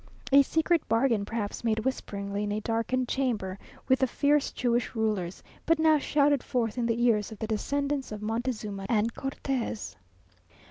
A 0.31 0.41
secret 0.41 0.81
bargain, 0.89 1.25
perhaps 1.25 1.63
made 1.63 1.85
whisperingly 1.85 2.41
in 2.43 2.51
a 2.51 2.59
darkened 2.59 3.07
chamber 3.07 3.59
with 3.87 3.99
the 3.99 4.07
fierce 4.07 4.51
Jewish 4.51 4.95
rulers; 4.95 5.43
but 5.67 5.77
now 5.77 5.99
shouted 5.99 6.41
forth 6.41 6.75
in 6.75 6.87
the 6.87 7.03
ears 7.03 7.31
of 7.31 7.37
the 7.37 7.45
descendants 7.45 8.11
of 8.11 8.19
Montezuma 8.23 8.87
and 8.89 9.13
Cortes! 9.13 9.95